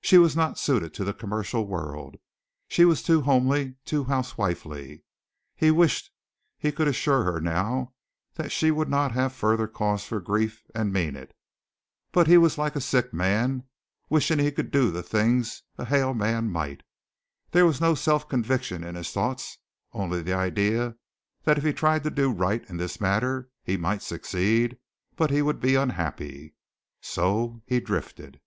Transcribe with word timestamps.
She 0.00 0.18
was 0.18 0.34
not 0.34 0.58
suited 0.58 0.92
to 0.94 1.04
the 1.04 1.14
commercial 1.14 1.64
world 1.64 2.16
she 2.66 2.84
was 2.84 3.04
too 3.04 3.20
homey, 3.20 3.76
too 3.84 4.02
housewifely. 4.02 5.04
He 5.54 5.70
wished 5.70 6.10
he 6.58 6.72
could 6.72 6.88
assure 6.88 7.22
her 7.22 7.40
now 7.40 7.94
that 8.34 8.50
she 8.50 8.72
would 8.72 8.88
not 8.88 9.12
have 9.12 9.32
further 9.32 9.68
cause 9.68 10.02
for 10.02 10.18
grief 10.18 10.64
and 10.74 10.92
mean 10.92 11.14
it, 11.14 11.36
but 12.10 12.26
he 12.26 12.36
was 12.36 12.58
like 12.58 12.74
a 12.74 12.80
sick 12.80 13.14
man 13.14 13.62
wishing 14.08 14.40
he 14.40 14.50
could 14.50 14.72
do 14.72 14.90
the 14.90 15.04
things 15.04 15.62
a 15.78 15.84
hale 15.84 16.14
man 16.14 16.50
might. 16.50 16.82
There 17.52 17.64
was 17.64 17.80
no 17.80 17.94
self 17.94 18.28
conviction 18.28 18.82
in 18.82 18.96
his 18.96 19.12
thoughts, 19.12 19.58
only 19.92 20.20
the 20.20 20.32
idea 20.34 20.96
that 21.44 21.58
if 21.58 21.62
he 21.62 21.72
tried 21.72 22.02
to 22.02 22.10
do 22.10 22.32
right 22.32 22.68
in 22.68 22.76
this 22.76 23.00
matter 23.00 23.48
he 23.62 23.76
might 23.76 24.02
succeed, 24.02 24.78
but 25.14 25.30
he 25.30 25.42
would 25.42 25.60
be 25.60 25.76
unhappy. 25.76 26.56
So 27.00 27.62
he 27.66 27.78
drifted. 27.78 28.40